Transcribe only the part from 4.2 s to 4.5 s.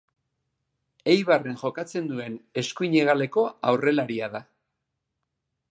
da.